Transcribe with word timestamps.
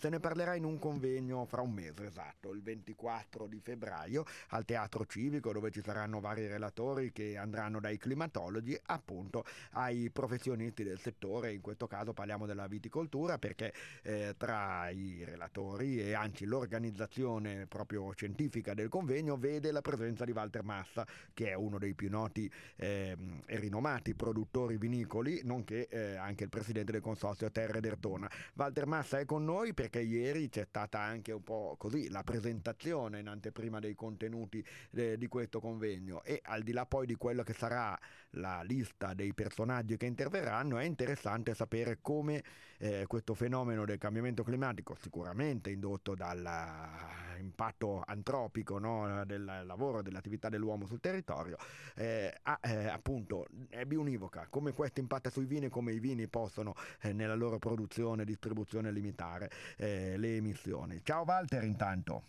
Se 0.00 0.08
ne 0.08 0.20
parlerà 0.20 0.54
in 0.54 0.62
un 0.62 0.78
convegno 0.78 1.44
fra 1.44 1.60
un 1.60 1.72
mese 1.72 2.06
esatto, 2.06 2.54
il 2.54 2.62
24 2.62 3.48
di 3.48 3.58
febbraio, 3.58 4.24
al 4.50 4.64
Teatro 4.64 5.04
Civico, 5.04 5.50
dove 5.50 5.72
ci 5.72 5.82
saranno 5.82 6.20
vari 6.20 6.46
relatori 6.46 7.10
che 7.10 7.36
andranno 7.36 7.80
dai 7.80 7.98
climatologi 7.98 8.78
appunto 8.86 9.44
ai 9.72 10.08
professionisti 10.10 10.84
del 10.84 11.00
settore. 11.00 11.52
In 11.52 11.60
questo 11.60 11.88
caso 11.88 12.12
parliamo 12.12 12.46
della 12.46 12.68
viticoltura 12.68 13.38
perché 13.38 13.74
eh, 14.02 14.36
tra 14.36 14.88
i 14.90 15.24
relatori 15.24 16.00
e 16.00 16.14
anzi 16.14 16.44
l'organizzazione 16.44 17.66
proprio 17.66 18.12
scientifica 18.12 18.74
del 18.74 18.88
convegno 18.88 19.36
vede 19.36 19.72
la 19.72 19.80
presenza 19.80 20.24
di 20.24 20.30
Walter 20.30 20.62
Massa, 20.62 21.04
che 21.34 21.48
è 21.48 21.54
uno 21.54 21.76
dei 21.76 21.94
più 21.94 22.08
noti 22.08 22.48
eh, 22.76 23.16
e 23.46 23.58
rinomati 23.58 24.14
produttori 24.14 24.76
vinicoli, 24.76 25.40
nonché 25.42 25.88
eh, 25.88 26.14
anche 26.14 26.44
il 26.44 26.50
presidente 26.50 26.92
del 26.92 27.00
consorzio 27.00 27.50
Terre 27.50 27.80
d'Ertona. 27.80 28.30
Walter 28.54 28.86
Massa 28.86 29.18
è 29.18 29.24
con 29.24 29.44
noi 29.44 29.74
perché 29.74 29.86
ieri 29.96 30.48
c'è 30.48 30.64
stata 30.68 30.98
anche 31.00 31.32
un 31.32 31.42
po' 31.42 31.76
così 31.78 32.08
la 32.10 32.22
presentazione 32.22 33.20
in 33.20 33.28
anteprima 33.28 33.78
dei 33.78 33.94
contenuti 33.94 34.64
eh, 34.92 35.16
di 35.16 35.26
questo 35.28 35.60
convegno. 35.60 36.22
E 36.22 36.40
al 36.42 36.62
di 36.62 36.72
là 36.72 36.86
poi 36.86 37.06
di 37.06 37.14
quello 37.14 37.42
che 37.42 37.54
sarà 37.54 37.98
la 38.32 38.62
lista 38.62 39.14
dei 39.14 39.32
personaggi 39.32 39.96
che 39.96 40.06
interverranno 40.06 40.78
è 40.78 40.84
interessante 40.84 41.54
sapere 41.54 41.98
come 42.00 42.42
eh, 42.78 43.04
questo 43.06 43.34
fenomeno 43.34 43.84
del 43.84 43.98
cambiamento 43.98 44.42
climatico, 44.42 44.96
sicuramente 45.00 45.70
indotto 45.70 46.14
dall'impatto 46.14 48.02
antropico 48.06 48.78
no, 48.78 49.24
del 49.24 49.62
lavoro, 49.64 50.02
dell'attività 50.02 50.48
dell'uomo 50.48 50.86
sul 50.86 51.00
territorio, 51.00 51.56
eh, 51.96 52.32
ha, 52.42 52.58
eh, 52.62 52.86
appunto 52.86 53.46
è 53.68 53.84
biunivoca, 53.84 54.46
come 54.48 54.72
questo 54.72 55.00
impatta 55.00 55.30
sui 55.30 55.46
vini, 55.46 55.68
come 55.68 55.92
i 55.92 55.98
vini 55.98 56.28
possono 56.28 56.74
eh, 57.02 57.12
nella 57.12 57.34
loro 57.34 57.58
produzione 57.58 58.22
e 58.22 58.24
distribuzione 58.24 58.90
limitare 58.92 59.50
eh, 59.78 60.16
le 60.16 60.36
emissioni. 60.36 61.00
Ciao 61.02 61.24
Walter 61.24 61.64
intanto. 61.64 62.22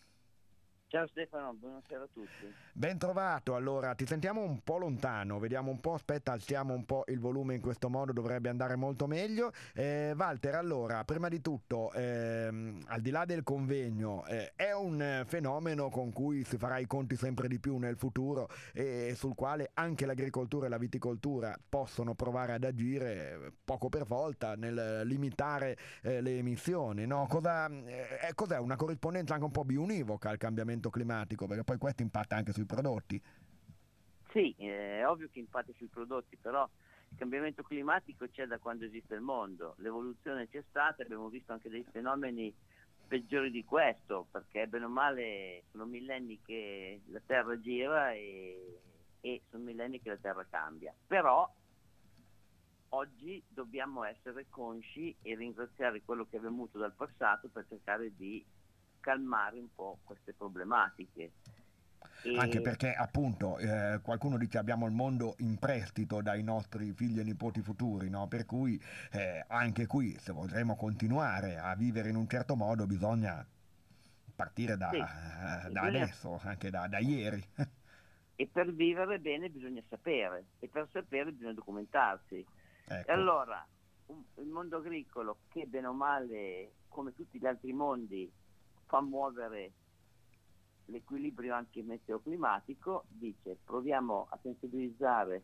Ciao 0.89 1.05
Stefano, 1.05 1.53
buonasera 1.53 2.01
a 2.01 2.07
tutti. 2.11 2.51
Ben 2.73 2.97
trovato, 2.97 3.53
allora 3.53 3.93
ti 3.93 4.07
sentiamo 4.07 4.41
un 4.41 4.63
po' 4.63 4.79
lontano, 4.79 5.37
vediamo 5.37 5.69
un 5.69 5.79
po', 5.79 5.93
aspetta, 5.93 6.31
alziamo 6.31 6.73
un 6.73 6.83
po' 6.83 7.03
il 7.09 7.19
volume 7.19 7.53
in 7.53 7.61
questo 7.61 7.89
modo, 7.89 8.11
dovrebbe 8.11 8.49
andare 8.49 8.75
molto 8.75 9.05
meglio. 9.05 9.51
Eh, 9.75 10.15
Walter, 10.17 10.55
allora, 10.55 11.03
prima 11.03 11.27
di 11.27 11.41
tutto, 11.41 11.91
ehm, 11.93 12.85
al 12.87 13.01
di 13.01 13.11
là 13.11 13.25
del 13.25 13.43
convegno, 13.43 14.25
eh, 14.25 14.53
è 14.55 14.71
un 14.71 15.25
fenomeno 15.27 15.89
con 15.89 16.11
cui 16.11 16.43
si 16.43 16.57
farà 16.57 16.79
i 16.79 16.87
conti 16.87 17.15
sempre 17.15 17.47
di 17.47 17.59
più 17.59 17.77
nel 17.77 17.95
futuro 17.95 18.49
e 18.73 19.13
sul 19.15 19.35
quale 19.35 19.69
anche 19.75 20.07
l'agricoltura 20.07 20.65
e 20.65 20.69
la 20.69 20.79
viticoltura 20.79 21.55
possono 21.69 22.15
provare 22.15 22.53
ad 22.53 22.63
agire 22.63 23.51
poco 23.63 23.89
per 23.89 24.05
volta 24.05 24.55
nel 24.55 25.01
limitare 25.05 25.77
eh, 26.01 26.19
le 26.19 26.39
emissioni. 26.39 27.05
No? 27.05 27.27
Cosa, 27.29 27.67
eh, 27.67 28.33
cos'è 28.33 28.57
una 28.57 28.75
corrispondenza 28.75 29.35
anche 29.35 29.45
un 29.45 29.51
po' 29.51 29.65
biunivoca 29.65 30.31
al 30.31 30.37
cambiamento? 30.37 30.77
Cambiamento 30.79 30.89
climatico, 30.89 31.45
perché 31.45 31.63
poi 31.63 31.77
questo 31.77 32.01
impatta 32.01 32.35
anche 32.35 32.53
sui 32.53 32.65
prodotti. 32.65 33.21
Sì, 34.31 34.55
è 34.57 35.05
ovvio 35.05 35.29
che 35.31 35.39
impatta 35.39 35.71
sui 35.75 35.87
prodotti, 35.87 36.37
però 36.37 36.67
il 37.09 37.17
cambiamento 37.17 37.63
climatico 37.63 38.27
c'è 38.29 38.45
da 38.45 38.57
quando 38.57 38.85
esiste 38.85 39.15
il 39.15 39.21
mondo, 39.21 39.75
l'evoluzione 39.77 40.47
c'è 40.47 40.63
stata, 40.69 41.03
abbiamo 41.03 41.29
visto 41.29 41.51
anche 41.51 41.69
dei 41.69 41.85
fenomeni 41.91 42.53
peggiori 43.07 43.51
di 43.51 43.65
questo, 43.65 44.27
perché 44.31 44.67
bene 44.67 44.85
o 44.85 44.89
male 44.89 45.63
sono 45.71 45.85
millenni 45.85 46.39
che 46.43 47.01
la 47.07 47.21
Terra 47.25 47.59
gira 47.59 48.13
e, 48.13 48.79
e 49.21 49.41
sono 49.49 49.63
millenni 49.63 49.99
che 49.99 50.09
la 50.09 50.17
Terra 50.17 50.45
cambia. 50.47 50.93
Però 51.07 51.51
oggi 52.89 53.43
dobbiamo 53.47 54.03
essere 54.03 54.45
consci 54.49 55.15
e 55.23 55.35
ringraziare 55.35 56.03
quello 56.03 56.27
che 56.29 56.37
è 56.37 56.39
venuto 56.39 56.77
dal 56.77 56.93
passato 56.93 57.47
per 57.47 57.65
cercare 57.67 58.15
di 58.15 58.45
calmare 58.99 59.59
un 59.59 59.73
po' 59.73 59.99
queste 60.03 60.33
problematiche. 60.33 61.31
E... 62.23 62.37
Anche 62.37 62.61
perché 62.61 62.93
appunto 62.93 63.57
eh, 63.57 63.99
qualcuno 64.01 64.37
dice 64.37 64.57
abbiamo 64.57 64.85
il 64.85 64.91
mondo 64.91 65.35
in 65.39 65.57
prestito 65.57 66.21
dai 66.21 66.43
nostri 66.43 66.91
figli 66.93 67.19
e 67.19 67.23
nipoti 67.23 67.61
futuri, 67.61 68.09
no? 68.09 68.27
per 68.27 68.45
cui 68.45 68.81
eh, 69.11 69.43
anche 69.47 69.85
qui 69.87 70.17
se 70.19 70.33
vorremmo 70.33 70.75
continuare 70.75 71.57
a 71.57 71.75
vivere 71.75 72.09
in 72.09 72.15
un 72.15 72.27
certo 72.27 72.55
modo 72.55 72.85
bisogna 72.85 73.45
partire 74.35 74.77
da, 74.77 74.89
sì, 74.89 74.97
eh, 74.97 74.99
da 74.99 75.81
bisogna... 75.81 76.03
adesso, 76.03 76.39
anche 76.43 76.69
da, 76.69 76.87
da 76.87 76.99
ieri. 76.99 77.43
E 78.35 78.47
per 78.47 78.73
vivere 78.73 79.19
bene 79.19 79.49
bisogna 79.49 79.81
sapere 79.89 80.45
e 80.59 80.69
per 80.69 80.87
sapere 80.91 81.31
bisogna 81.31 81.53
documentarsi. 81.53 82.45
Ecco. 82.85 83.09
E 83.09 83.13
allora 83.13 83.65
un, 84.07 84.23
il 84.35 84.47
mondo 84.47 84.77
agricolo 84.77 85.39
che 85.49 85.65
bene 85.65 85.87
o 85.87 85.93
male 85.93 86.71
come 86.87 87.13
tutti 87.13 87.37
gli 87.37 87.45
altri 87.45 87.73
mondi 87.73 88.31
fa 88.89 89.01
muovere 89.01 89.71
l'equilibrio 90.85 91.53
anche 91.53 91.83
meteoclimatico, 91.83 93.05
dice 93.07 93.57
proviamo 93.63 94.25
a 94.31 94.39
sensibilizzare 94.41 95.43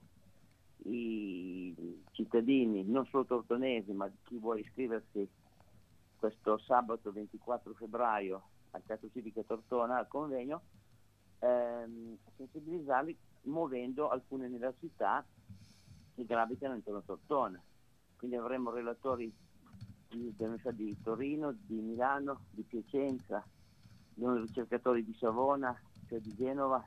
i 0.85 2.03
cittadini, 2.11 2.83
non 2.83 3.05
solo 3.05 3.25
tortonesi, 3.25 3.91
ma 3.93 4.11
chi 4.23 4.37
vuole 4.37 4.61
iscriversi 4.61 5.29
questo 6.17 6.57
sabato 6.57 7.11
24 7.11 7.73
febbraio 7.75 8.43
al 8.71 8.83
Teatro 8.83 9.09
Civico 9.11 9.43
Tortona 9.43 9.97
al 9.97 10.07
convegno, 10.07 10.63
ehm, 11.39 12.17
sensibilizzarli 12.35 13.15
muovendo 13.43 14.09
alcune 14.09 14.47
università 14.47 15.23
che 16.15 16.25
gravitano 16.25 16.73
intorno 16.73 16.99
a 16.99 17.03
Tortona. 17.03 17.61
Quindi 18.17 18.37
avremo 18.37 18.71
relatori 18.71 19.31
di 20.71 20.97
Torino, 21.01 21.53
di 21.53 21.81
Milano, 21.81 22.41
di 22.49 22.63
Piacenza, 22.63 23.45
di 24.13 24.25
ricercatori 24.25 25.03
di 25.03 25.15
Savona, 25.19 25.77
cioè 26.07 26.19
di 26.19 26.33
Genova. 26.35 26.83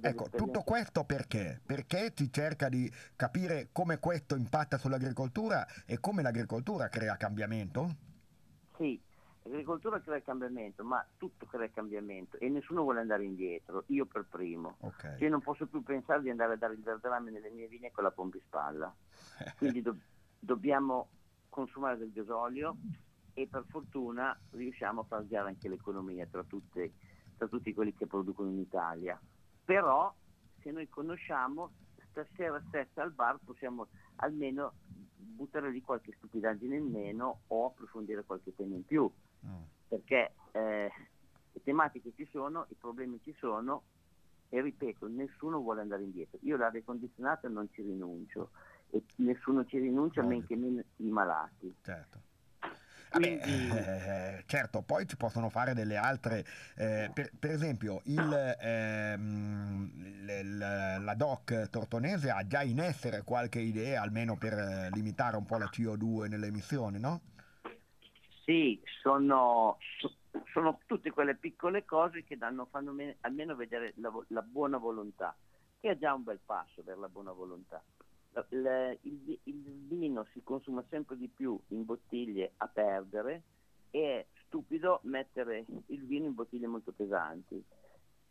Ecco, 0.00 0.30
tutto 0.30 0.62
questo 0.62 1.04
perché? 1.04 1.60
Perché 1.64 2.12
si 2.14 2.32
cerca 2.32 2.70
di 2.70 2.90
capire 3.14 3.68
come 3.72 3.98
questo 3.98 4.36
impatta 4.36 4.78
sull'agricoltura 4.78 5.66
e 5.84 6.00
come 6.00 6.22
l'agricoltura 6.22 6.88
crea 6.88 7.18
cambiamento? 7.18 7.94
Sì, 8.78 8.98
l'agricoltura 9.42 10.00
crea 10.00 10.22
cambiamento, 10.22 10.82
ma 10.82 11.06
tutto 11.18 11.44
crea 11.44 11.68
cambiamento 11.68 12.38
e 12.38 12.48
nessuno 12.48 12.82
vuole 12.84 13.00
andare 13.00 13.24
indietro, 13.24 13.84
io 13.88 14.06
per 14.06 14.24
primo. 14.30 14.76
Okay. 14.80 15.18
Cioè 15.18 15.28
non 15.28 15.42
posso 15.42 15.66
più 15.66 15.82
pensare 15.82 16.22
di 16.22 16.30
andare 16.30 16.54
a 16.54 16.56
dare 16.56 16.72
il 16.72 16.80
verdelame 16.80 17.30
nelle 17.30 17.50
mie 17.50 17.68
vigne 17.68 17.90
con 17.90 18.04
la 18.04 18.12
pompispalla. 18.12 18.94
Quindi 19.58 19.82
do- 19.82 19.98
dobbiamo 20.38 21.08
consumare 21.54 21.96
del 21.96 22.10
gasolio 22.10 22.76
e 23.32 23.46
per 23.46 23.64
fortuna 23.68 24.36
riusciamo 24.50 25.02
a 25.02 25.04
far 25.04 25.24
girare 25.24 25.50
anche 25.50 25.68
l'economia 25.68 26.26
tra, 26.26 26.42
tutte, 26.42 26.94
tra 27.36 27.46
tutti 27.46 27.72
quelli 27.72 27.94
che 27.94 28.08
producono 28.08 28.50
in 28.50 28.58
Italia. 28.58 29.18
Però 29.64 30.12
se 30.60 30.72
noi 30.72 30.88
conosciamo, 30.88 31.70
stasera 32.10 32.60
stessa 32.66 33.02
al 33.02 33.12
bar 33.12 33.38
possiamo 33.44 33.86
almeno 34.16 34.72
buttare 35.16 35.70
lì 35.70 35.80
qualche 35.80 36.12
stupidaggine 36.16 36.76
in 36.76 36.90
meno 36.90 37.42
o 37.46 37.66
approfondire 37.66 38.24
qualche 38.24 38.52
tema 38.56 38.74
in 38.74 38.84
più, 38.84 39.08
mm. 39.46 39.62
perché 39.86 40.32
eh, 40.50 40.92
le 41.52 41.62
tematiche 41.62 42.12
ci 42.16 42.26
sono, 42.32 42.66
i 42.70 42.74
problemi 42.74 43.20
ci 43.22 43.32
sono 43.38 43.84
e 44.48 44.60
ripeto, 44.60 45.06
nessuno 45.06 45.60
vuole 45.60 45.82
andare 45.82 46.02
indietro. 46.02 46.38
Io 46.42 46.56
l'aria 46.56 46.82
condizionata 46.82 47.48
non 47.48 47.68
ci 47.70 47.82
rinuncio, 47.82 48.50
e 48.94 49.02
nessuno 49.16 49.64
ci 49.64 49.78
rinuncia, 49.78 50.20
Ovvio. 50.20 50.36
men 50.36 50.46
che 50.46 50.56
meno 50.56 50.82
i 50.96 51.08
malati. 51.08 51.74
Certo. 51.82 52.20
Vabbè, 53.10 54.38
eh, 54.38 54.42
certo, 54.46 54.82
poi 54.82 55.06
ci 55.06 55.16
possono 55.16 55.48
fare 55.48 55.72
delle 55.72 55.96
altre, 55.96 56.44
eh, 56.76 57.10
per, 57.14 57.30
per, 57.38 57.50
esempio 57.52 58.00
il, 58.06 58.56
ehm, 58.60 60.26
l, 60.26 60.58
la 61.04 61.14
DOC 61.14 61.70
tortonese 61.70 62.30
ha 62.30 62.44
già 62.44 62.62
in 62.62 62.80
essere 62.80 63.22
qualche 63.22 63.60
idea 63.60 64.02
almeno 64.02 64.36
per 64.36 64.54
eh, 64.54 64.90
limitare 64.92 65.36
un 65.36 65.44
po' 65.44 65.58
la 65.58 65.70
CO2 65.72 66.28
nelle 66.28 66.48
emissioni, 66.48 66.98
no? 66.98 67.20
Sì, 68.44 68.80
sono, 69.00 69.78
sono 70.52 70.80
tutte 70.86 71.12
quelle 71.12 71.36
piccole 71.36 71.84
cose 71.84 72.24
che 72.24 72.36
danno, 72.36 72.66
fanno 72.68 72.90
me, 72.90 73.16
almeno 73.20 73.54
vedere 73.54 73.92
la, 73.98 74.10
la 74.28 74.42
buona 74.42 74.76
volontà, 74.76 75.36
che 75.78 75.90
è 75.90 75.96
già 75.96 76.12
un 76.12 76.24
bel 76.24 76.40
passo 76.44 76.82
per 76.82 76.98
la 76.98 77.08
buona 77.08 77.30
volontà 77.30 77.80
il, 78.50 78.98
il, 79.02 79.38
il, 79.44 79.86
vino 79.86 80.26
si 80.32 80.42
consuma 80.42 80.84
sempre 80.88 81.16
di 81.16 81.28
più 81.28 81.58
in 81.68 81.84
bottiglie 81.84 82.52
a 82.56 82.66
perdere 82.66 83.42
e 83.90 84.18
è 84.18 84.26
stupido 84.46 85.00
mettere 85.04 85.64
il 85.86 86.04
vino 86.04 86.26
in 86.26 86.34
bottiglie 86.34 86.66
molto 86.66 86.92
pesanti. 86.92 87.62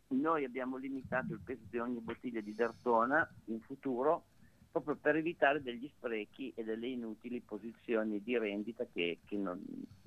Noi 0.08 0.44
abbiamo 0.44 0.76
limitato 0.76 1.32
il 1.32 1.40
peso 1.42 1.62
di 1.70 1.78
ogni 1.78 2.00
bottiglia 2.00 2.40
di 2.40 2.54
Dertona 2.54 3.26
in 3.46 3.60
futuro 3.60 4.26
proprio 4.70 4.96
per 4.96 5.16
evitare 5.16 5.62
degli 5.62 5.88
sprechi 5.96 6.52
e 6.54 6.64
delle 6.64 6.88
inutili 6.88 7.40
posizioni 7.40 8.22
di 8.22 8.36
rendita 8.36 8.84
che, 8.92 9.20
che 9.24 9.36
non, 9.36 9.62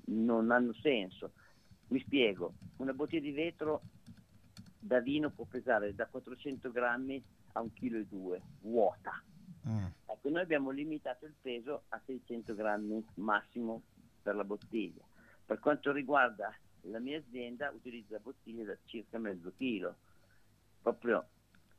non 0.05 0.51
hanno 0.51 0.73
senso. 0.73 1.31
Mi 1.87 1.99
spiego, 2.01 2.53
una 2.77 2.93
bottiglia 2.93 3.21
di 3.21 3.31
vetro 3.31 3.81
da 4.77 4.99
vino 4.99 5.31
può 5.31 5.45
pesare 5.45 5.95
da 5.95 6.05
400 6.05 6.69
grammi 6.71 7.23
a 7.53 7.61
1,2 7.61 7.71
kg, 7.73 8.41
vuota 8.61 9.23
Mm. 9.67 9.85
Ecco, 10.05 10.29
noi 10.29 10.41
abbiamo 10.41 10.69
limitato 10.69 11.25
il 11.25 11.33
peso 11.41 11.83
a 11.89 12.01
600 12.05 12.55
grammi 12.55 13.05
massimo 13.15 13.81
per 14.21 14.35
la 14.35 14.43
bottiglia. 14.43 15.03
Per 15.45 15.59
quanto 15.59 15.91
riguarda 15.91 16.53
la 16.81 16.99
mia 16.99 17.17
azienda, 17.17 17.71
utilizza 17.71 18.19
bottiglie 18.19 18.63
da 18.63 18.77
circa 18.85 19.17
mezzo 19.17 19.51
chilo, 19.57 19.95
proprio 20.81 21.27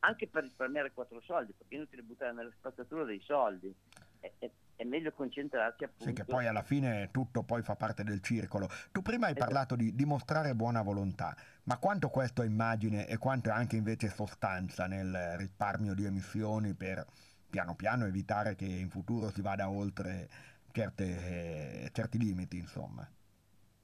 anche 0.01 0.29
per 0.29 0.45
risparmiare 0.45 0.93
quattro 0.93 1.21
soldi, 1.21 1.53
perché 1.53 1.75
è 1.75 1.79
inutile 1.79 2.03
buttare 2.03 2.33
nella 2.33 2.53
spazzatura 2.57 3.05
dei 3.05 3.21
soldi. 3.21 3.75
È, 4.21 4.31
è, 4.39 4.51
è, 4.77 4.85
meglio 4.85 5.13
concentrarsi 5.13 5.85
appunto. 5.85 6.05
Sì, 6.05 6.13
che 6.13 6.25
poi 6.25 6.47
alla 6.47 6.63
fine 6.63 7.11
tutto 7.13 7.43
poi 7.43 7.63
fa 7.63 7.77
parte 7.77 8.05
del 8.05 8.21
circolo. 8.21 8.69
Tu 8.91 9.01
prima 9.03 9.27
hai 9.27 9.33
esatto. 9.33 9.45
parlato 9.45 9.77
di 9.77 9.95
dimostrare 9.95 10.55
buona 10.55 10.83
volontà, 10.83 11.37
ma 11.65 11.79
quanto 11.79 12.09
questo 12.09 12.43
è 12.43 12.47
immagine 12.47 13.07
e 13.07 13.17
quanto 13.19 13.49
è 13.49 13.53
anche 13.53 13.77
invece 13.77 14.09
sostanza 14.09 14.87
nel 14.87 15.37
risparmio 15.37 15.95
di 15.95 16.05
emissioni 16.05 16.75
per 16.75 17.05
piano 17.49 17.75
piano 17.75 18.07
evitare 18.07 18.55
che 18.55 18.65
in 18.65 18.91
futuro 18.91 19.31
si 19.31 19.41
vada 19.41 19.69
oltre 19.69 20.29
certe, 20.73 21.85
eh, 21.85 21.91
certi 21.93 22.19
limiti, 22.19 22.59
insomma? 22.59 23.09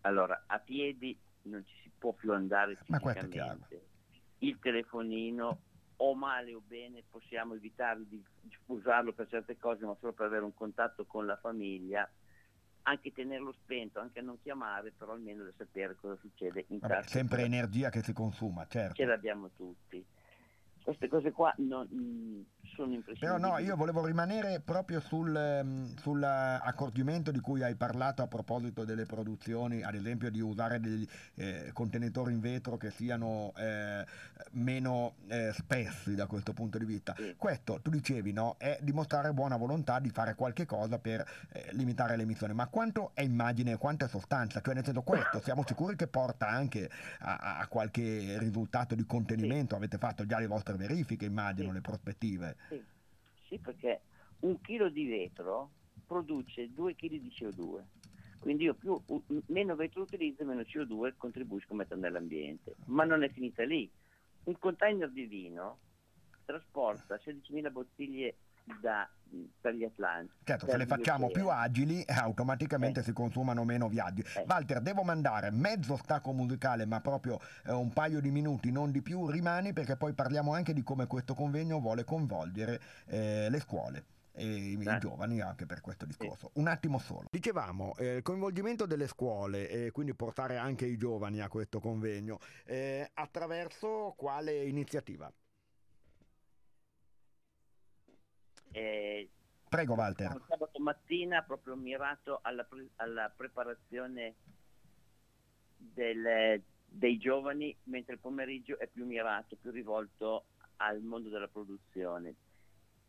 Allora, 0.02 0.44
a 0.46 0.58
piedi 0.58 1.19
non 1.43 1.64
ci 1.64 1.75
si 1.82 1.90
può 1.96 2.12
più 2.12 2.32
andare 2.32 2.78
Ma 2.87 3.00
questo 3.00 3.25
è 3.25 3.28
chiaro. 3.28 3.66
Il 4.38 4.58
telefonino 4.61 5.61
o 5.96 6.14
male 6.14 6.55
o 6.55 6.62
bene 6.66 7.02
possiamo 7.08 7.55
evitare 7.55 8.06
di 8.06 8.22
usarlo 8.66 9.12
per 9.12 9.28
certe 9.28 9.56
cose, 9.56 9.84
ma 9.87 9.96
solo 9.99 10.12
per 10.12 10.26
avere 10.26 10.44
un 10.44 10.55
contatto 10.55 11.06
con 11.06 11.25
la 11.25 11.37
famiglia, 11.37 12.08
anche 12.82 13.12
tenerlo 13.12 13.52
spento, 13.52 14.00
anche 14.00 14.20
non 14.20 14.38
chiamare, 14.43 14.93
però 14.96 15.12
almeno 15.12 15.44
da 15.44 15.52
sapere 15.56 15.94
cosa 15.94 16.16
succede 16.20 16.66
in 16.69 16.78
Vabbè, 16.81 16.94
casa. 16.96 17.08
Sempre 17.08 17.44
energia 17.44 17.88
che 17.88 18.02
si 18.02 18.12
consuma, 18.12 18.66
certo. 18.66 18.94
Ce 18.94 19.05
l'abbiamo 19.06 19.50
tutti 19.56 20.05
queste 20.84 21.08
cose 21.08 21.32
qua 21.32 21.52
non, 21.58 22.44
sono 22.75 22.93
impressionanti. 22.93 23.41
Però 23.41 23.55
no, 23.55 23.59
io 23.59 23.76
volevo 23.76 24.05
rimanere 24.05 24.61
proprio 24.61 25.00
sul, 25.00 25.35
ehm, 25.35 25.97
sull'accorgimento 25.97 27.31
di 27.31 27.41
cui 27.41 27.62
hai 27.62 27.75
parlato 27.75 28.23
a 28.23 28.26
proposito 28.26 28.85
delle 28.85 29.06
produzioni, 29.06 29.82
ad 29.82 29.94
esempio 29.94 30.31
di 30.31 30.41
usare 30.41 30.81
dei 30.81 31.09
eh, 31.37 31.71
contenitori 31.73 32.32
in 32.32 32.41
vetro 32.41 32.76
che 32.76 32.91
siano 32.91 33.53
eh, 33.56 34.05
meno 34.53 35.15
eh, 35.29 35.53
spessi 35.53 36.15
da 36.15 36.26
questo 36.26 36.53
punto 36.53 36.79
di 36.79 36.85
vista. 36.85 37.15
Sì. 37.17 37.35
Questo, 37.37 37.81
tu 37.81 37.91
dicevi, 37.91 38.32
no, 38.32 38.56
è 38.59 38.79
dimostrare 38.82 39.32
buona 39.32 39.56
volontà 39.56 39.99
di 40.00 40.11
fare 40.11 40.35
qualche 40.35 40.67
cosa 40.67 40.99
per 40.99 41.25
eh, 41.53 41.69
limitare 41.73 42.17
le 42.17 42.23
emissioni, 42.23 42.53
ma 42.53 42.67
quanto 42.67 43.12
è 43.15 43.23
immagine 43.23 43.73
e 43.73 43.76
quanto 43.76 44.05
è 44.05 44.09
sostanza? 44.09 44.61
Cioè 44.61 44.75
nel 44.75 44.85
senso 44.85 45.03
questo, 45.03 45.41
siamo 45.41 45.65
sicuri 45.67 45.97
che 45.97 46.09
porta 46.09 46.49
anche 46.49 46.91
a, 47.21 47.59
a 47.59 47.67
qualche 47.69 48.37
risultato 48.38 48.94
di 48.94 49.06
contenimento? 49.06 49.75
Sì. 49.75 49.75
Avete 49.75 49.99
fatto 49.99 50.26
già 50.26 50.38
le 50.38 50.47
vostre 50.47 50.65
vostre 50.65 50.76
verifiche, 50.76 51.26
immagino, 51.26 51.69
sì. 51.69 51.75
le 51.75 51.81
prospettive. 51.81 52.56
Sì. 52.69 53.58
perché 53.58 54.00
un 54.40 54.61
chilo 54.61 54.88
di 54.88 55.06
vetro 55.06 55.70
produce 56.06 56.72
2 56.72 56.94
kg 56.94 57.08
di 57.08 57.32
CO2. 57.34 57.82
Quindi 58.38 58.64
io 58.64 58.75
più, 58.75 59.00
meno 59.46 59.75
vetro 59.75 60.02
utilizzo, 60.02 60.44
meno 60.44 60.61
CO2 60.61 61.14
contribuisco 61.16 61.72
a 61.72 61.76
mettere 61.76 62.00
nell'ambiente. 62.00 62.75
Ma 62.87 63.05
non 63.05 63.22
è 63.22 63.31
finita 63.31 63.64
lì. 63.64 63.90
Un 64.44 64.58
container 64.58 65.11
di 65.11 65.25
vino 65.25 65.78
trasporta 66.44 67.19
16.000 67.25 67.70
bottiglie 67.70 68.37
da, 68.81 69.08
per 69.61 69.75
gli 69.75 69.84
Atlanti. 69.84 70.32
Certo, 70.44 70.66
se 70.66 70.76
le 70.76 70.87
facciamo 70.87 71.28
più 71.31 71.49
agili, 71.49 72.02
eh, 72.02 72.12
automaticamente 72.12 73.00
eh. 73.00 73.02
si 73.02 73.12
consumano 73.12 73.64
meno 73.64 73.88
viaggi. 73.88 74.22
Eh. 74.22 74.44
Walter, 74.46 74.81
devo 74.81 75.02
mandare 75.02 75.50
mezzo 75.50 75.96
stacco 75.96 76.32
musicale, 76.32 76.87
ma 76.87 77.00
proprio 77.00 77.38
eh, 77.66 77.72
un 77.72 77.93
paio 77.93 78.20
di 78.20 78.31
minuti, 78.31 78.70
non 78.70 78.90
di 78.90 79.02
più, 79.02 79.28
rimani 79.28 79.72
perché 79.72 79.96
poi 79.96 80.12
parliamo 80.12 80.55
anche 80.55 80.72
di 80.72 80.82
come 80.82 81.06
questo 81.06 81.34
convegno 81.34 81.81
vuole 81.81 82.05
coinvolgere 82.05 82.81
eh, 83.06 83.49
le 83.50 83.61
scuole 83.61 84.05
e 84.37 84.44
i, 84.44 84.78
i 84.78 84.99
giovani 84.99 85.40
anche 85.40 85.64
per 85.66 85.81
questo 85.81 86.06
discorso. 86.06 86.50
Un 86.55 86.66
attimo 86.66 86.99
solo. 86.99 87.28
Dicevamo, 87.31 87.94
eh, 87.96 88.16
il 88.16 88.22
coinvolgimento 88.22 88.87
delle 88.87 89.06
scuole 89.06 89.69
e 89.69 89.90
quindi 89.93 90.14
portare 90.14 90.56
anche 90.56 90.87
i 90.87 90.96
giovani 90.96 91.40
a 91.40 91.49
questo 91.49 91.81
convegno 91.81 92.38
eh, 92.64 93.08
attraverso 93.14 94.14
quale 94.16 94.64
iniziativa? 94.64 95.32
Eh, 98.75 99.29
Prego 99.69 99.94
Walter. 99.94 100.41
Sabato 100.49 100.81
mattina 100.81 101.43
proprio 101.43 101.76
mirato 101.76 102.41
alla, 102.43 102.65
pre- 102.65 102.91
alla 102.97 103.32
preparazione 103.35 104.35
del, 105.76 106.61
dei 106.85 107.19
giovani, 107.19 107.76
mentre 107.85 108.15
il 108.15 108.21
pomeriggio 108.21 108.79
è 108.79 108.88
più 108.88 109.05
mirato, 109.05 109.56
più 109.56 109.71
rivolto 109.71 110.47
al 110.76 111.00
mondo 111.03 111.29
della 111.29 111.49
produzione. 111.49 112.35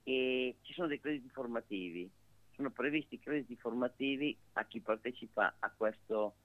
E 0.04 0.58
ci 0.62 0.74
sono 0.74 0.88
dei 0.88 1.00
crediti 1.00 1.30
formativi, 1.30 2.10
sono 2.54 2.70
previsti 2.70 3.20
crediti 3.20 3.56
formativi 3.56 4.38
a 4.54 4.66
chi 4.66 4.82
partecipa 4.82 5.56
a 5.60 5.72
questo 5.76 6.36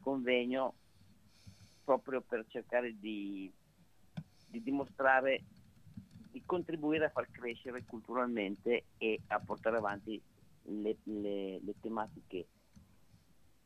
convegno 0.00 0.74
proprio 1.82 2.20
per 2.20 2.46
cercare 2.48 2.96
di, 2.98 3.52
di 4.46 4.62
dimostrare 4.62 5.42
di 6.30 6.42
contribuire 6.44 7.06
a 7.06 7.10
far 7.10 7.30
crescere 7.30 7.84
culturalmente 7.84 8.84
e 8.98 9.20
a 9.28 9.40
portare 9.40 9.76
avanti 9.76 10.20
le, 10.62 10.96
le, 11.04 11.60
le 11.60 11.74
tematiche 11.80 12.46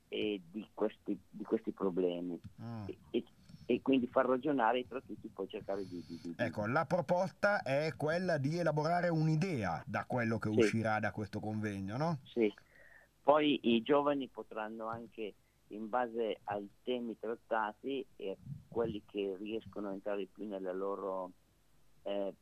eh, 0.09 0.41
di, 0.51 0.67
questi, 0.75 1.19
di, 1.29 1.45
questi, 1.45 1.73
problemi 1.73 2.39
mm. 2.61 2.85
e, 3.11 3.25
e, 3.67 3.81
quindi 3.81 4.07
far 4.07 4.27
ragionare 4.27 4.87
tra 4.87 5.01
tutti 5.01 5.29
poi 5.29 5.49
cercare 5.49 5.87
di, 5.87 6.05
di, 6.07 6.21
di, 6.23 6.35
Ecco, 6.37 6.67
la 6.67 6.85
proposta 6.85 7.63
è 7.63 7.95
quella 7.97 8.37
di 8.37 8.59
elaborare 8.59 9.09
un'idea 9.09 9.83
da 9.87 10.05
quello 10.07 10.39
che 10.39 10.51
sì. 10.51 10.59
uscirà 10.59 11.01
da 11.01 11.13
questo 11.13 11.41
convegno, 11.41 11.97
no? 11.97 12.19
Sì, 12.25 12.53
poi 13.23 13.59
i 13.75 13.83
giovani 13.83 14.29
potranno 14.29 14.87
anche 14.87 15.35
in 15.69 15.89
base 15.89 16.41
ai 16.45 16.69
temi 16.83 17.17
trattati 17.19 18.05
e 18.17 18.37
quelli 18.69 19.03
che 19.07 19.37
riescono 19.39 19.89
a 19.89 19.93
entrare 19.93 20.27
più 20.27 20.47
nella 20.47 20.73
loro 20.73 21.33
eh, 22.05 22.35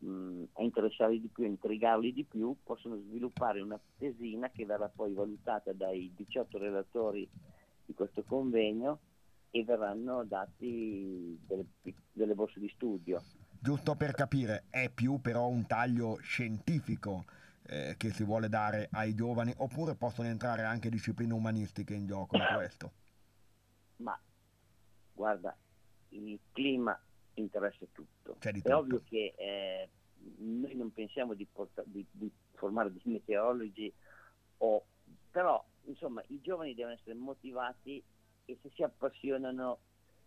a 0.52 0.62
interessarli 0.62 1.20
di 1.20 1.28
più, 1.28 1.44
a 1.44 1.48
intrigarli 1.48 2.12
di 2.12 2.24
più, 2.24 2.56
possono 2.62 2.96
sviluppare 2.96 3.60
una 3.60 3.78
tesina 3.98 4.50
che 4.50 4.64
verrà 4.64 4.88
poi 4.88 5.12
valutata 5.12 5.72
dai 5.72 6.12
18 6.16 6.58
relatori 6.58 7.28
di 7.84 7.94
questo 7.94 8.22
convegno 8.22 9.00
e 9.50 9.64
verranno 9.64 10.24
dati 10.24 11.38
delle, 11.46 11.66
delle 12.12 12.34
borse 12.34 12.60
di 12.60 12.70
studio. 12.74 13.22
Giusto 13.58 13.94
per 13.94 14.12
capire, 14.12 14.64
è 14.70 14.88
più 14.88 15.20
però 15.20 15.48
un 15.48 15.66
taglio 15.66 16.16
scientifico 16.22 17.24
eh, 17.66 17.94
che 17.98 18.10
si 18.10 18.24
vuole 18.24 18.48
dare 18.48 18.88
ai 18.92 19.14
giovani 19.14 19.52
oppure 19.58 19.94
possono 19.94 20.28
entrare 20.28 20.62
anche 20.62 20.88
discipline 20.88 21.32
umanistiche 21.32 21.94
in 21.94 22.06
gioco 22.06 22.36
in 22.36 22.46
questo? 22.54 22.92
Ma 23.96 24.18
guarda, 25.12 25.54
il 26.10 26.38
clima 26.52 26.98
interessa 27.40 27.84
tutto. 27.92 28.36
È 28.38 28.52
tutto. 28.52 28.76
ovvio 28.76 29.02
che 29.08 29.34
eh, 29.36 29.88
noi 30.38 30.74
non 30.74 30.92
pensiamo 30.92 31.34
di, 31.34 31.46
porta- 31.50 31.84
di, 31.84 32.04
di 32.10 32.30
formare 32.54 32.92
dei 32.92 33.02
meteorologi, 33.04 33.92
o, 34.58 34.84
però 35.30 35.64
insomma 35.84 36.22
i 36.28 36.40
giovani 36.40 36.74
devono 36.74 36.94
essere 36.94 37.14
motivati 37.14 38.02
e 38.44 38.58
se 38.62 38.70
si 38.74 38.82
appassionano 38.82 39.78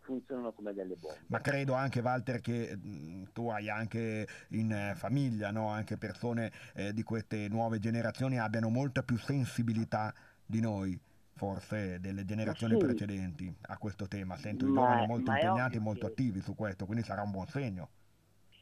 funzionano 0.03 0.51
come 0.51 0.73
delle 0.73 0.95
bombe. 0.95 1.23
Ma 1.27 1.39
credo 1.39 1.73
anche 1.73 2.01
Walter 2.01 2.41
che 2.41 2.75
mh, 2.75 2.89
mm, 2.89 3.23
tu 3.31 3.47
hai 3.47 3.69
anche 3.69 4.27
in 4.49 4.71
eh, 4.71 4.95
famiglia, 4.95 5.49
no? 5.51 5.69
anche 5.69 5.97
persone 5.97 6.51
eh, 6.73 6.93
di 6.93 7.03
queste 7.03 7.47
nuove 7.47 7.79
generazioni 7.79 8.37
abbiano 8.37 8.69
molta 8.69 9.01
più 9.01 9.17
sensibilità 9.17 10.13
di 10.45 10.59
noi 10.59 10.99
forse 11.35 11.99
delle 11.99 12.25
generazioni 12.25 12.73
sì. 12.73 12.85
precedenti 12.85 13.55
a 13.67 13.77
questo 13.77 14.07
tema. 14.07 14.35
Sento 14.37 14.65
i 14.65 14.67
giovani 14.67 15.07
molto 15.07 15.31
impegnati 15.31 15.77
e 15.77 15.79
molto 15.79 16.05
attivi 16.05 16.41
su 16.41 16.55
questo, 16.55 16.85
quindi 16.85 17.03
sarà 17.03 17.21
un 17.21 17.31
buon 17.31 17.47
segno. 17.47 17.89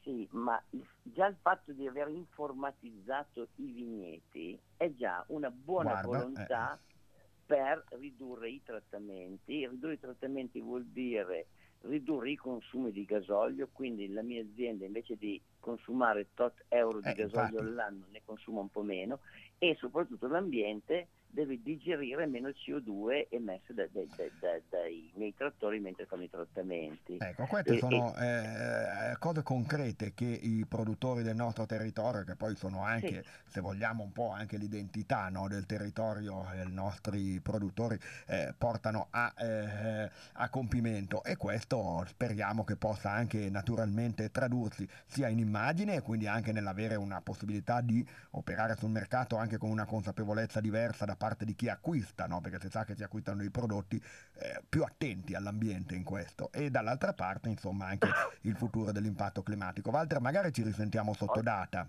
Sì, 0.03 0.27
ma 0.31 0.61
già 1.03 1.27
il 1.27 1.37
fatto 1.39 1.73
di 1.73 1.87
aver 1.87 2.09
informatizzato 2.09 3.49
i 3.57 3.71
vigneti 3.71 4.59
è 4.75 4.91
già 4.95 5.23
una 5.27 5.51
buona 5.51 6.01
Guarda, 6.01 6.07
volontà 6.07 6.75
eh. 6.75 6.97
per 7.45 7.83
ridurre 7.99 8.49
i 8.49 8.61
trattamenti. 8.63 9.67
Ridurre 9.67 9.93
i 9.93 9.99
trattamenti 9.99 10.59
vuol 10.59 10.85
dire 10.85 11.47
ridurre 11.81 12.31
i 12.31 12.35
consumi 12.35 12.91
di 12.91 13.05
gasolio, 13.05 13.69
quindi 13.71 14.07
la 14.09 14.21
mia 14.21 14.41
azienda 14.41 14.85
invece 14.85 15.15
di 15.17 15.41
consumare 15.59 16.27
tot 16.33 16.63
euro 16.67 16.99
di 16.99 17.09
eh, 17.09 17.13
gasolio 17.13 17.43
infatti. 17.43 17.57
all'anno 17.57 18.05
ne 18.11 18.21
consuma 18.23 18.61
un 18.61 18.69
po' 18.69 18.83
meno 18.83 19.19
e 19.57 19.75
soprattutto 19.79 20.27
l'ambiente 20.27 21.07
deve 21.31 21.61
digerire 21.61 22.25
meno 22.25 22.49
CO2 22.49 23.27
emesso 23.29 23.73
da, 23.73 23.87
da, 23.91 24.01
da, 24.39 24.59
dai 24.69 25.11
miei 25.15 25.33
trattori 25.35 25.79
mentre 25.79 26.05
fanno 26.05 26.23
i 26.23 26.29
trattamenti. 26.29 27.17
Ecco, 27.19 27.45
queste 27.45 27.75
e, 27.75 27.77
sono 27.77 28.15
e... 28.15 29.11
Eh, 29.11 29.17
cose 29.17 29.43
concrete 29.43 30.13
che 30.13 30.25
i 30.25 30.65
produttori 30.67 31.23
del 31.23 31.35
nostro 31.35 31.65
territorio, 31.65 32.23
che 32.23 32.35
poi 32.35 32.55
sono 32.55 32.83
anche, 32.83 33.23
sì. 33.23 33.29
se 33.49 33.61
vogliamo, 33.61 34.03
un 34.03 34.11
po' 34.11 34.29
anche 34.31 34.57
l'identità 34.57 35.29
no, 35.29 35.47
del 35.47 35.65
territorio, 35.65 36.45
i 36.53 36.71
nostri 36.71 37.39
produttori 37.39 37.97
eh, 38.27 38.53
portano 38.57 39.07
a, 39.11 39.33
eh, 39.37 40.09
a, 40.33 40.49
compimento 40.49 41.23
e 41.23 41.37
questo 41.37 42.03
speriamo 42.07 42.63
che 42.63 42.75
possa 42.75 43.11
anche 43.11 43.49
naturalmente 43.49 44.31
tradursi 44.31 44.87
sia 45.05 45.27
in 45.27 45.39
immagine 45.39 45.95
e 45.95 46.01
quindi 46.01 46.27
anche 46.27 46.51
nell'avere 46.51 46.95
una 46.95 47.21
possibilità 47.21 47.81
di 47.81 48.05
operare 48.31 48.75
sul 48.75 48.89
mercato 48.89 49.37
anche 49.37 49.57
con 49.57 49.69
una 49.69 49.85
consapevolezza 49.85 50.59
diversa 50.59 51.05
da 51.05 51.15
parte 51.21 51.45
di 51.45 51.53
chi 51.53 51.69
acquista, 51.69 52.25
no? 52.25 52.41
perché 52.41 52.59
si 52.59 52.69
sa 52.71 52.83
che 52.83 52.95
si 52.95 53.03
acquistano 53.03 53.41
dei 53.41 53.51
prodotti 53.51 53.95
eh, 53.97 54.63
più 54.67 54.81
attenti 54.81 55.35
all'ambiente 55.35 55.93
in 55.93 56.03
questo, 56.03 56.51
e 56.51 56.71
dall'altra 56.71 57.13
parte 57.13 57.49
insomma 57.49 57.85
anche 57.85 58.09
il 58.41 58.55
futuro 58.55 58.91
dell'impatto 58.91 59.43
climatico. 59.43 59.91
Walter, 59.91 60.19
magari 60.19 60.51
ci 60.51 60.63
risentiamo 60.63 61.13
sotto 61.13 61.41
data. 61.41 61.87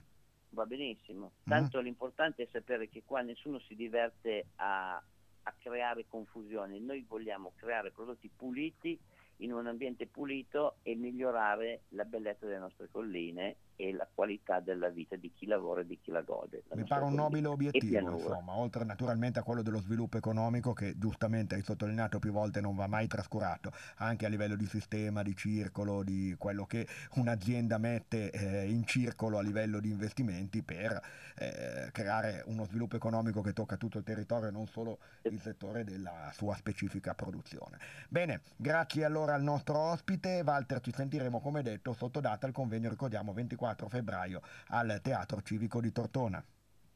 Va 0.51 0.67
benissimo, 0.67 1.33
tanto 1.45 1.81
mm. 1.81 1.83
l'importante 1.83 2.43
è 2.43 2.49
sapere 2.53 2.91
che 2.91 3.05
qua 3.07 3.23
nessuno 3.23 3.59
si 3.61 3.75
diverte 3.75 4.49
a, 4.57 4.97
a 4.97 5.55
creare 5.59 6.05
confusione, 6.07 6.79
noi 6.79 7.03
vogliamo 7.09 7.53
creare 7.57 7.91
prodotti 7.91 8.29
puliti 8.29 9.01
in 9.37 9.55
un 9.55 9.67
ambiente 9.67 10.07
pulito 10.07 10.77
e 10.83 10.95
migliorare 10.95 11.85
la 11.91 12.05
bellezza 12.05 12.45
delle 12.45 12.59
nostre 12.59 12.89
colline 12.91 13.57
e 13.76 13.93
la 13.93 14.09
qualità 14.12 14.61
della 14.61 14.88
vita 14.88 15.17
di 15.17 15.33
chi 15.33 15.47
lavora 15.47 15.81
e 15.81 15.87
di 15.87 15.99
chi 16.00 16.11
la 16.11 16.21
gode. 16.21 16.62
La 16.69 16.76
Mi 16.76 16.85
pare 16.85 17.05
un 17.05 17.14
nobile 17.14 17.49
obiettivo, 17.49 18.11
insomma, 18.11 18.57
oltre 18.57 18.85
naturalmente 18.85 19.38
a 19.38 19.43
quello 19.43 19.62
dello 19.62 19.81
sviluppo 19.81 20.17
economico 20.17 20.73
che 20.73 20.99
giustamente 20.99 21.55
hai 21.55 21.62
sottolineato 21.62 22.19
più 22.19 22.33
volte 22.33 22.61
non 22.61 22.75
va 22.75 22.87
mai 22.87 23.07
trascurato, 23.07 23.73
anche 23.97 24.26
a 24.26 24.29
livello 24.29 24.57
di 24.57 24.67
sistema, 24.67 25.23
di 25.23 25.35
circolo, 25.35 26.02
di 26.02 26.35
quello 26.38 26.67
che 26.67 26.87
un'azienda 27.14 27.79
mette 27.79 28.31
eh, 28.31 28.71
in 28.71 28.85
circolo 28.85 29.38
a 29.38 29.43
livello 29.43 29.81
di 29.81 29.91
investimenti 29.91 30.62
per 30.62 31.00
eh, 31.37 31.88
creare 31.93 32.43
uno 32.47 32.64
sviluppo 32.64 32.97
economico 32.97 33.41
che 33.41 33.52
tocca 33.52 33.76
tutto 33.76 33.99
il 33.99 34.05
territorio 34.05 34.49
e 34.49 34.52
non 34.52 34.67
solo 34.67 34.99
il 35.23 35.41
settore 35.41 35.85
della 35.85 36.31
sua 36.35 36.55
specifica 36.57 37.14
produzione. 37.14 37.79
Bene, 38.09 38.43
grazie 38.57 39.05
allora 39.05 39.35
al 39.35 39.43
nostro 39.43 39.79
ospite, 39.79 40.43
Walter, 40.45 40.81
ci 40.81 40.93
sentiremo 40.93 41.41
come 41.41 41.62
detto 41.62 41.93
sotto 41.93 42.21
data 42.21 42.47
al 42.47 42.52
convegno, 42.52 42.88
ricordiamo 42.88 43.33
24 43.33 43.62
4 43.62 43.88
febbraio 43.88 44.42
al 44.71 44.99
Teatro 45.00 45.40
Civico 45.40 45.81
di 45.81 45.92
Tortona. 45.92 46.45